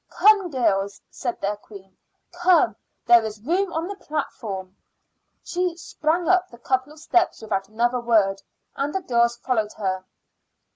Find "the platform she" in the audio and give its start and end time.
3.87-5.77